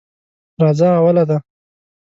راځه 0.61 0.87
اوله 0.99 1.23
ده. 1.29 1.37